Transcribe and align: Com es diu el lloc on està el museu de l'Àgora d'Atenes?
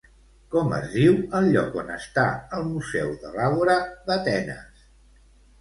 Com 0.53 0.71
es 0.77 0.87
diu 0.93 1.19
el 1.41 1.49
lloc 1.57 1.77
on 1.83 1.93
està 1.97 2.25
el 2.61 2.65
museu 2.71 3.13
de 3.27 3.35
l'Àgora 3.37 3.77
d'Atenes? 4.09 4.85